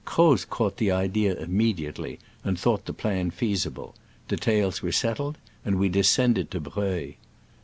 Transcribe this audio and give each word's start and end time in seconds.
Croz 0.03 0.45
caught 0.45 0.77
the 0.77 0.89
idea 0.89 1.35
immediately, 1.35 2.17
and 2.43 2.57
thought 2.57 2.85
the 2.87 2.91
plan 2.91 3.29
feasible: 3.29 3.93
details 4.29 4.81
were 4.81 4.91
settled, 4.91 5.37
and 5.63 5.77
we 5.77 5.89
descended 5.89 6.49
to 6.49 6.59
Breuil. 6.59 7.11